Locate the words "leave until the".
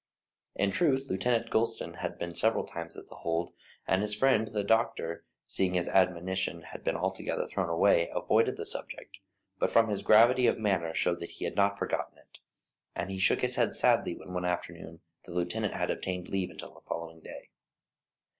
16.29-16.81